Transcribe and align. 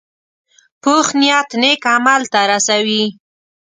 پوخ 0.81 1.07
نیت 1.19 1.49
نیک 1.61 1.81
عمل 1.93 2.21
ته 2.31 2.39
رسوي 2.51 3.03